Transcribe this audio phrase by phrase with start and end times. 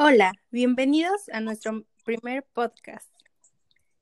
[0.00, 3.12] Hola, bienvenidos a nuestro primer podcast.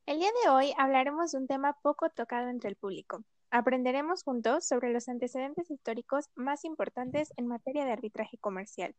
[0.04, 3.24] El día de hoy hablaremos de un tema poco tocado entre el público.
[3.48, 8.94] Aprenderemos juntos sobre los antecedentes históricos más importantes en materia de arbitraje comercial.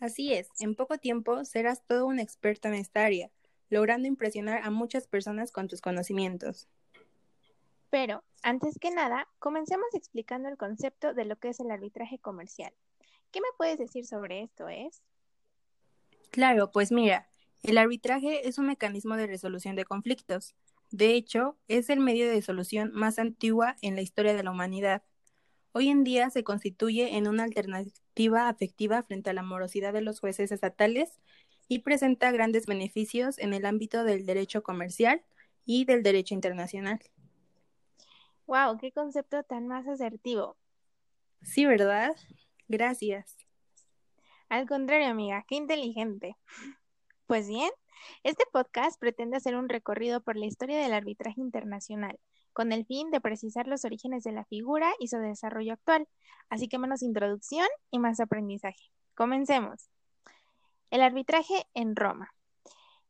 [0.00, 3.30] Así es, en poco tiempo serás todo un experto en esta área,
[3.70, 6.66] logrando impresionar a muchas personas con tus conocimientos.
[7.90, 12.74] Pero, antes que nada, comencemos explicando el concepto de lo que es el arbitraje comercial.
[13.30, 15.00] ¿Qué me puedes decir sobre esto, es?
[16.30, 17.28] Claro, pues mira,
[17.62, 20.54] el arbitraje es un mecanismo de resolución de conflictos.
[20.90, 25.02] De hecho, es el medio de solución más antigua en la historia de la humanidad.
[25.72, 30.20] Hoy en día se constituye en una alternativa afectiva frente a la morosidad de los
[30.20, 31.20] jueces estatales
[31.68, 35.22] y presenta grandes beneficios en el ámbito del derecho comercial
[35.66, 37.00] y del derecho internacional.
[38.46, 38.78] ¡Wow!
[38.78, 40.56] ¡Qué concepto tan más asertivo!
[41.42, 42.16] Sí, ¿verdad?
[42.66, 43.36] Gracias.
[44.48, 46.36] Al contrario, amiga, qué inteligente.
[47.26, 47.70] Pues bien,
[48.22, 52.18] este podcast pretende hacer un recorrido por la historia del arbitraje internacional,
[52.54, 56.08] con el fin de precisar los orígenes de la figura y su desarrollo actual.
[56.48, 58.90] Así que menos introducción y más aprendizaje.
[59.14, 59.90] Comencemos.
[60.90, 62.32] El arbitraje en Roma.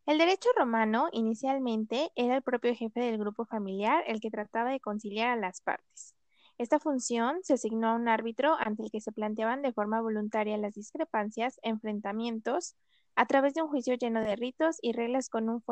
[0.07, 4.81] El derecho romano inicialmente era el propio jefe del grupo familiar el que trataba de
[4.81, 6.18] conciliar a las partes.
[6.59, 10.59] Esta función se asignó a un árbitro ante el que se planteaban de forma voluntaria
[10.59, 12.75] las discrepancias, enfrentamientos,
[13.15, 15.63] a través de un juicio lleno de ritos y reglas con un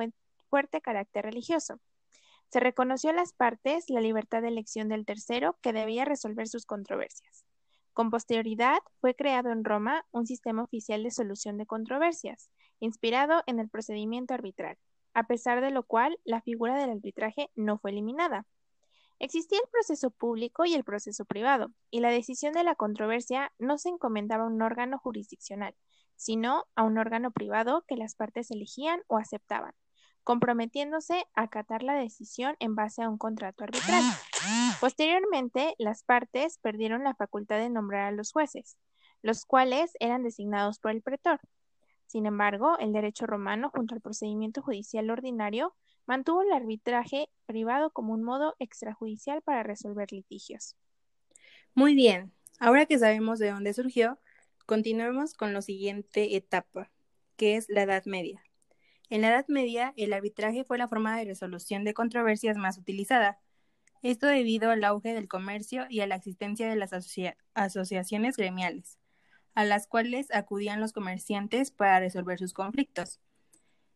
[0.48, 1.80] fuerte carácter religioso.
[2.50, 6.66] Se reconoció a las partes la libertad de elección del tercero que debía resolver sus
[6.66, 7.44] controversias.
[7.92, 13.58] Con posterioridad fue creado en Roma un sistema oficial de solución de controversias, inspirado en
[13.58, 14.78] el procedimiento arbitral,
[15.14, 18.46] a pesar de lo cual la figura del arbitraje no fue eliminada.
[19.18, 23.78] Existía el proceso público y el proceso privado, y la decisión de la controversia no
[23.78, 25.74] se encomendaba a un órgano jurisdiccional,
[26.16, 29.72] sino a un órgano privado que las partes elegían o aceptaban,
[30.22, 34.02] comprometiéndose a acatar la decisión en base a un contrato arbitral.
[34.80, 38.76] Posteriormente, las partes perdieron la facultad de nombrar a los jueces,
[39.22, 41.40] los cuales eran designados por el pretor.
[42.06, 45.74] Sin embargo, el derecho romano, junto al procedimiento judicial ordinario,
[46.06, 50.76] mantuvo el arbitraje privado como un modo extrajudicial para resolver litigios.
[51.74, 54.18] Muy bien, ahora que sabemos de dónde surgió,
[54.64, 56.90] continuemos con la siguiente etapa,
[57.36, 58.42] que es la Edad Media.
[59.08, 63.38] En la Edad Media, el arbitraje fue la forma de resolución de controversias más utilizada.
[64.02, 66.92] Esto debido al auge del comercio y a la existencia de las
[67.54, 68.98] asociaciones gremiales,
[69.54, 73.20] a las cuales acudían los comerciantes para resolver sus conflictos.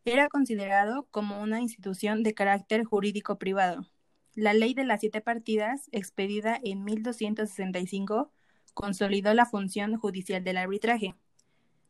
[0.03, 3.87] Era considerado como una institución de carácter jurídico privado.
[4.33, 8.31] La ley de las siete partidas, expedida en 1265,
[8.73, 11.15] consolidó la función judicial del arbitraje.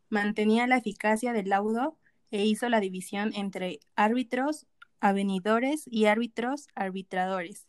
[0.10, 1.98] Mantenía la eficacia del laudo
[2.32, 4.68] e hizo la división entre árbitros
[5.00, 7.68] avenidores y árbitros arbitradores.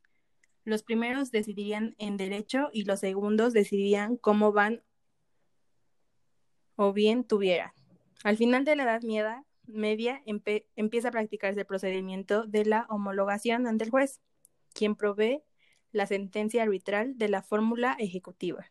[0.65, 4.83] Los primeros decidirían en derecho y los segundos decidían cómo van
[6.77, 7.75] o bien tuviera.
[8.25, 13.67] Al final de la Edad Media, media empieza a practicarse el procedimiento de la homologación
[13.67, 14.21] ante el juez,
[14.75, 15.43] quien provee
[15.93, 18.67] la sentencia arbitral de la fórmula ejecutiva.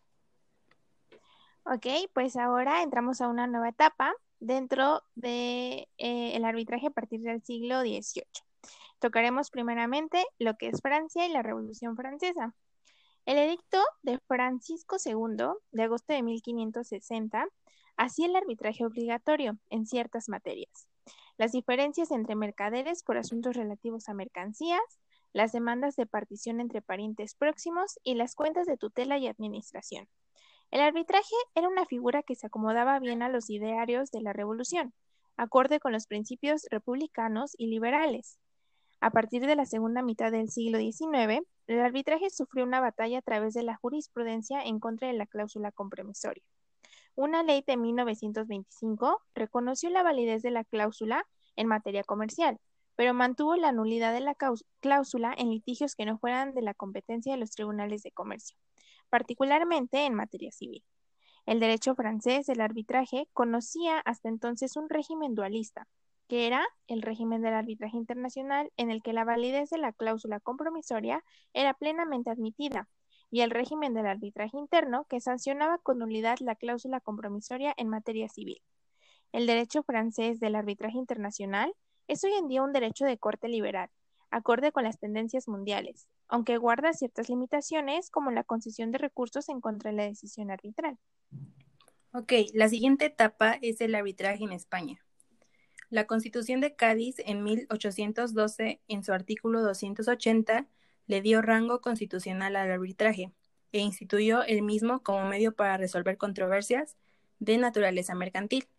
[1.64, 7.22] Ok, pues ahora entramos a una nueva etapa dentro del de, eh, arbitraje a partir
[7.22, 8.26] del siglo XVIII.
[9.00, 12.54] Tocaremos primeramente lo que es Francia y la Revolución Francesa.
[13.26, 17.48] El edicto de Francisco II de agosto de 1560
[17.98, 20.91] hacía el arbitraje obligatorio en ciertas materias.
[21.38, 24.82] Las diferencias entre mercaderes por asuntos relativos a mercancías,
[25.34, 30.08] las demandas de partición entre parientes próximos y las cuentas de tutela y administración.
[30.72, 34.94] El arbitraje era una figura que se acomodaba bien a los idearios de la Revolución,
[35.36, 38.40] acorde con los principios republicanos y liberales.
[39.00, 43.24] A partir de la segunda mitad del siglo XIX, el arbitraje sufrió una batalla a
[43.24, 46.44] través de la jurisprudencia en contra de la cláusula compromisoria.
[47.16, 51.26] Una ley de 1925 reconoció la validez de la cláusula
[51.56, 52.58] en materia comercial,
[52.96, 54.36] pero mantuvo la nulidad de la
[54.80, 58.58] cláusula en litigios que no fueran de la competencia de los tribunales de comercio,
[59.10, 60.84] particularmente en materia civil.
[61.46, 65.88] El derecho francés del arbitraje conocía hasta entonces un régimen dualista,
[66.28, 70.40] que era el régimen del arbitraje internacional en el que la validez de la cláusula
[70.40, 71.24] compromisoria
[71.54, 72.88] era plenamente admitida,
[73.32, 78.28] y el régimen del arbitraje interno, que sancionaba con nulidad la cláusula compromisoria en materia
[78.28, 78.62] civil.
[79.32, 81.74] El derecho francés del arbitraje internacional
[82.08, 83.90] es hoy en día un derecho de corte liberal,
[84.30, 89.62] acorde con las tendencias mundiales, aunque guarda ciertas limitaciones como la concesión de recursos en
[89.62, 90.98] contra de la decisión arbitral.
[92.14, 95.00] Ok, la siguiente etapa es el arbitraje en España.
[95.90, 100.68] La Constitución de Cádiz en 1812, en su artículo 280,
[101.12, 103.34] le dio rango constitucional al arbitraje
[103.74, 106.96] e instituyó el mismo como medio para resolver controversias
[107.40, 108.70] de naturaleza mercantil.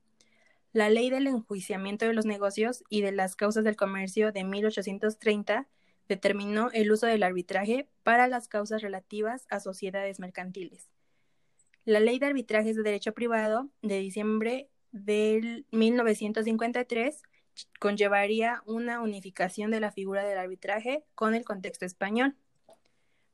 [0.72, 5.68] La Ley del Enjuiciamiento de los Negocios y de las Causas del Comercio de 1830
[6.08, 10.88] determinó el uso del arbitraje para las causas relativas a sociedades mercantiles.
[11.84, 17.24] La Ley de Arbitrajes de Derecho Privado de diciembre del 1953
[17.78, 22.36] conllevaría una unificación de la figura del arbitraje con el contexto español.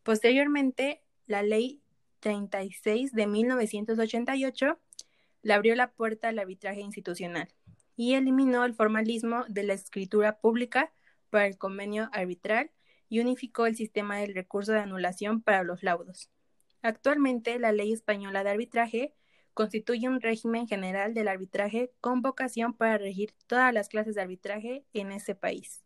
[0.02, 1.82] Posteriormente, la Ley
[2.20, 4.78] 36 de 1988
[5.42, 7.48] le abrió la puerta al arbitraje institucional
[7.96, 10.92] y eliminó el formalismo de la escritura pública
[11.30, 12.70] para el convenio arbitral
[13.08, 16.30] y unificó el sistema del recurso de anulación para los laudos.
[16.82, 19.14] Actualmente, la ley española de arbitraje
[19.58, 24.84] constituye un régimen general del arbitraje con vocación para regir todas las clases de arbitraje
[24.92, 25.82] en ese país.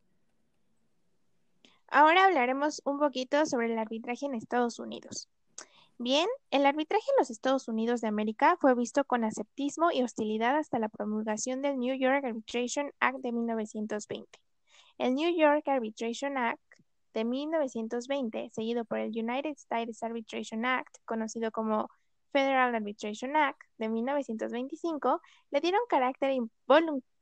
[1.89, 5.31] Ahora hablaremos un poquito sobre el arbitraje en Estados Unidos.
[5.97, 10.59] Bien, el arbitraje en los Estados Unidos de América fue visto con aseptismo y hostilidad
[10.59, 14.39] hasta la promulgación del New York Arbitration Act de 1920.
[14.99, 16.61] El New York Arbitration Act
[17.15, 21.89] de 1920, seguido por el United States Arbitration Act, conocido como
[22.33, 25.21] Federal Arbitration Act de 1925,
[25.51, 26.33] le dieron carácter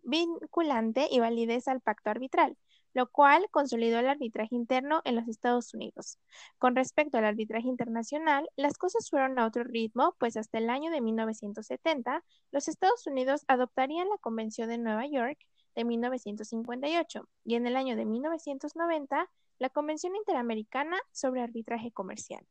[0.03, 2.57] vinculante y validez al pacto arbitral,
[2.95, 6.19] lo cual consolidó el arbitraje interno en los Estados Unidos.
[6.59, 10.91] Con respecto al arbitraje internacional, las cosas fueron a otro ritmo, pues hasta el año
[10.91, 15.39] de 1970, los Estados Unidos adoptarían la Convención de Nueva York
[15.75, 22.45] de 1958 y en el año de 1990 la Convención Interamericana sobre Arbitraje Comercial.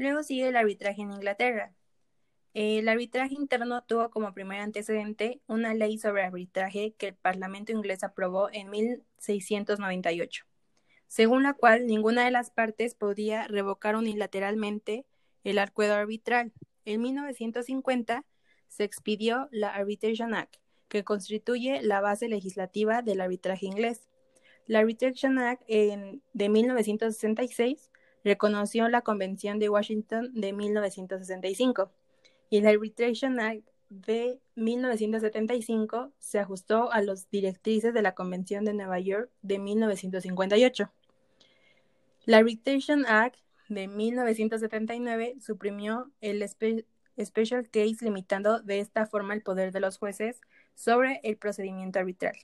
[0.00, 1.74] Luego sigue el arbitraje en Inglaterra.
[2.54, 8.02] El arbitraje interno tuvo como primer antecedente una ley sobre arbitraje que el Parlamento inglés
[8.02, 10.46] aprobó en 1698,
[11.06, 15.04] según la cual ninguna de las partes podía revocar unilateralmente
[15.44, 16.54] el acuerdo arbitral.
[16.86, 18.24] En 1950
[18.68, 20.56] se expidió la Arbitration Act,
[20.88, 24.08] que constituye la base legislativa del arbitraje inglés.
[24.66, 27.90] La Arbitration Act de 1966
[28.24, 31.90] reconoció la Convención de Washington de 1965
[32.50, 38.74] y la Arbitration Act de 1975 se ajustó a las directrices de la Convención de
[38.74, 40.90] Nueva York de 1958.
[42.26, 43.38] La Arbitration Act
[43.68, 50.40] de 1979 suprimió el Special Case limitando de esta forma el poder de los jueces
[50.74, 52.36] sobre el procedimiento arbitral.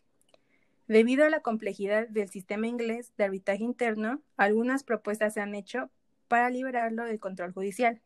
[0.88, 5.90] Debido a la complejidad del sistema inglés de arbitraje interno, algunas propuestas se han hecho
[6.28, 8.00] para liberarlo del control judicial.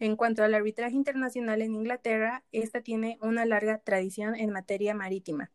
[0.00, 5.50] En cuanto al arbitraje internacional en Inglaterra, esta tiene una larga tradición en materia marítima,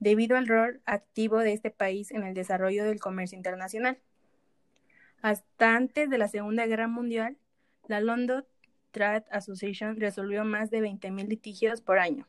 [0.00, 3.98] debido al rol activo de este país en el desarrollo del comercio internacional.
[5.22, 7.36] Hasta antes de la Segunda Guerra Mundial,
[7.86, 8.44] la London
[8.90, 12.26] Trade Association resolvió más de 20.000 litigios por año.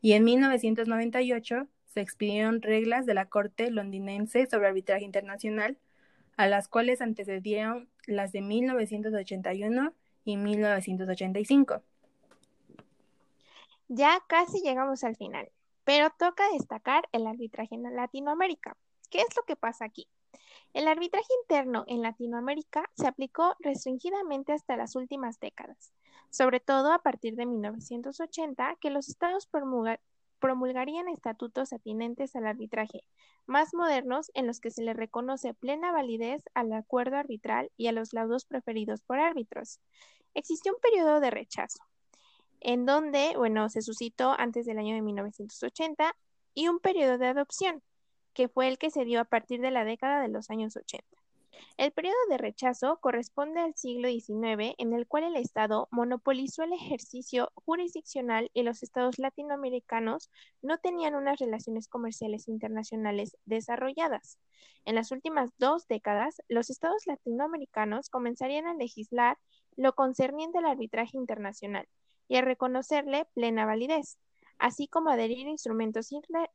[0.00, 5.78] Y en 1998 se expidieron reglas de la Corte londinense sobre arbitraje internacional,
[6.36, 9.92] a las cuales antecedieron las de 1981
[10.24, 11.82] y 1985.
[13.88, 15.50] Ya casi llegamos al final,
[15.84, 18.76] pero toca destacar el arbitraje en Latinoamérica.
[19.10, 20.08] ¿Qué es lo que pasa aquí?
[20.72, 25.92] El arbitraje interno en Latinoamérica se aplicó restringidamente hasta las últimas décadas,
[26.30, 29.46] sobre todo a partir de 1980, que los estados
[30.42, 33.04] promulgarían estatutos atinentes al arbitraje,
[33.46, 37.92] más modernos en los que se le reconoce plena validez al acuerdo arbitral y a
[37.92, 39.78] los laudos preferidos por árbitros.
[40.34, 41.84] Existió un periodo de rechazo,
[42.60, 46.16] en donde, bueno, se suscitó antes del año de 1980,
[46.54, 47.80] y un periodo de adopción,
[48.34, 51.21] que fue el que se dio a partir de la década de los años 80.
[51.76, 56.72] El periodo de rechazo corresponde al siglo XIX, en el cual el Estado monopolizó el
[56.72, 64.38] ejercicio jurisdiccional y los estados latinoamericanos no tenían unas relaciones comerciales internacionales desarrolladas.
[64.84, 69.38] En las últimas dos décadas, los estados latinoamericanos comenzarían a legislar
[69.76, 71.88] lo concerniente al arbitraje internacional
[72.28, 74.18] y a reconocerle plena validez,
[74.58, 76.10] así como adherir instrumentos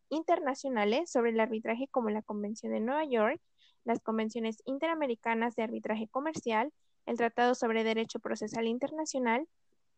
[0.10, 3.42] internacionales sobre el arbitraje como la Convención de Nueva York
[3.88, 6.74] las convenciones interamericanas de arbitraje comercial,
[7.06, 9.48] el Tratado sobre Derecho Procesal Internacional,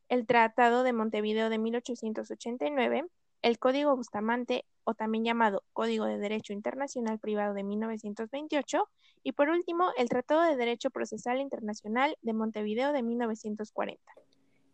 [0.09, 3.05] el Tratado de Montevideo de 1889,
[3.41, 8.87] el Código Bustamante, o también llamado Código de Derecho Internacional Privado de 1928,
[9.23, 13.99] y por último, el Tratado de Derecho Procesal Internacional de Montevideo de 1940.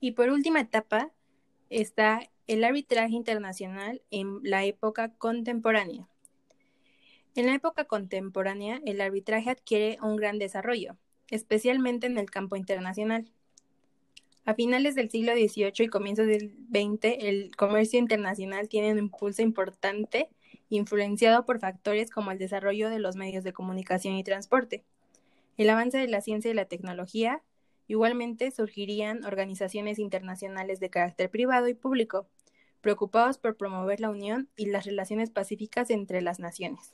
[0.01, 1.11] Y por última etapa
[1.69, 6.09] está el arbitraje internacional en la época contemporánea.
[7.35, 10.95] En la época contemporánea, el arbitraje adquiere un gran desarrollo,
[11.29, 13.29] especialmente en el campo internacional.
[14.45, 19.41] A finales del siglo XVIII y comienzos del XX, el comercio internacional tiene un impulso
[19.41, 20.29] importante,
[20.69, 24.85] influenciado por factores como el desarrollo de los medios de comunicación y transporte,
[25.57, 27.41] el avance de la ciencia y la tecnología,
[27.87, 32.27] igualmente surgirían organizaciones internacionales de carácter privado y público,
[32.81, 36.93] preocupados por promover la unión y las relaciones pacíficas entre las naciones,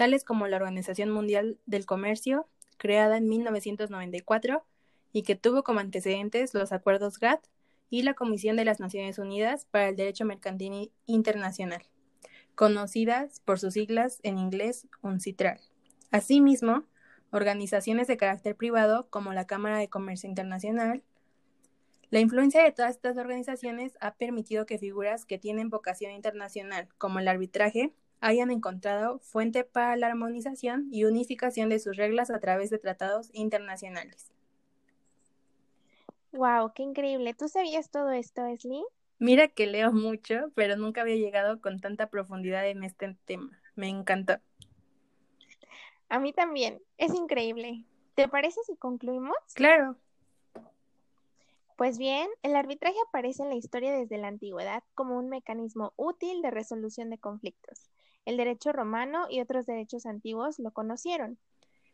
[0.00, 4.64] tales como la Organización Mundial del Comercio, creada en 1994,
[5.12, 7.44] y que tuvo como antecedentes los acuerdos GATT
[7.90, 11.82] y la Comisión de las Naciones Unidas para el Derecho Mercantil Internacional,
[12.54, 15.60] conocidas por sus siglas en inglés UNCITRAL.
[16.10, 16.84] Asimismo,
[17.30, 21.02] organizaciones de carácter privado como la Cámara de Comercio Internacional.
[22.08, 27.18] La influencia de todas estas organizaciones ha permitido que figuras que tienen vocación internacional, como
[27.18, 32.70] el arbitraje, hayan encontrado fuente para la armonización y unificación de sus reglas a través
[32.70, 34.32] de tratados internacionales.
[36.32, 37.34] Wow, qué increíble.
[37.34, 38.84] ¿Tú sabías todo esto, Esli?
[39.18, 43.60] Mira que leo mucho, pero nunca había llegado con tanta profundidad en este tema.
[43.74, 44.38] Me encantó.
[46.08, 46.80] A mí también.
[46.98, 47.84] Es increíble.
[48.14, 49.36] ¿Te parece si concluimos?
[49.54, 49.96] Claro.
[51.76, 56.42] Pues bien, el arbitraje aparece en la historia desde la antigüedad como un mecanismo útil
[56.42, 57.90] de resolución de conflictos.
[58.30, 61.36] El derecho romano y otros derechos antiguos lo conocieron.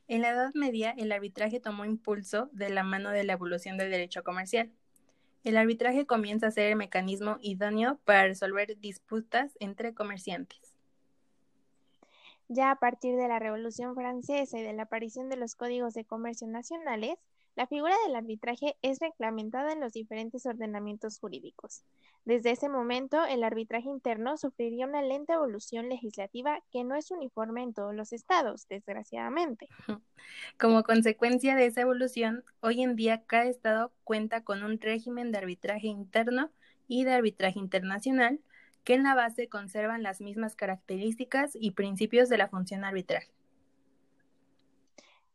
[0.07, 3.91] En la Edad Media, el arbitraje tomó impulso de la mano de la evolución del
[3.91, 4.71] derecho comercial.
[5.45, 10.75] El arbitraje comienza a ser el mecanismo idóneo para resolver disputas entre comerciantes.
[12.49, 16.05] Ya a partir de la Revolución Francesa y de la aparición de los códigos de
[16.05, 17.17] comercio nacionales,
[17.57, 21.83] la figura del arbitraje es reglamentada en los diferentes ordenamientos jurídicos.
[22.27, 27.63] Desde ese momento, el arbitraje interno sufriría una lenta evolución legislativa que no es uniforme
[27.63, 29.69] en todos los estados, desgraciadamente.
[30.59, 35.39] Como consecuencia de esa evolución, hoy en día cada estado cuenta con un régimen de
[35.39, 36.51] arbitraje interno
[36.89, 38.39] y de arbitraje internacional
[38.85, 43.25] que en la base conservan las mismas características y principios de la función arbitral.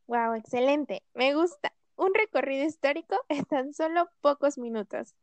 [0.06, 5.14] Wow, excelente, me gusta un recorrido histórico en tan solo pocos minutos.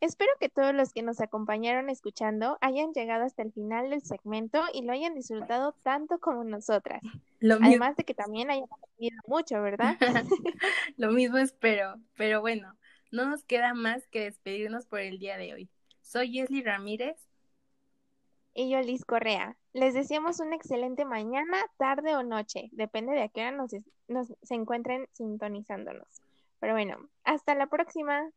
[0.00, 4.62] Espero que todos los que nos acompañaron escuchando hayan llegado hasta el final del segmento
[4.72, 7.02] y lo hayan disfrutado tanto como nosotras.
[7.60, 9.96] Además de que también hayan aprendido mucho, ¿verdad?
[10.96, 12.76] lo mismo espero, pero bueno,
[13.10, 15.68] no nos queda más que despedirnos por el día de hoy.
[16.00, 17.16] Soy Leslie Ramírez.
[18.54, 19.56] Y yo, Liz Correa.
[19.72, 23.72] Les deseamos una excelente mañana, tarde o noche, depende de a qué hora nos,
[24.06, 26.22] nos se encuentren sintonizándonos.
[26.60, 28.30] Pero bueno, hasta la próxima.